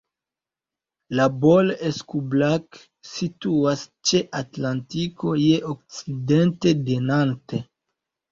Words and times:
La 1.17 1.25
Baule-Escoublac 1.41 2.79
situas 3.09 3.83
ĉe 4.11 4.23
Atlantiko 4.41 5.35
je 5.41 5.61
okcidente 5.75 6.73
de 6.89 6.97
Nantes. 7.11 7.69